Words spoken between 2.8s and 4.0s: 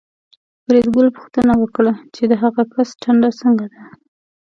ټنډه څنګه ده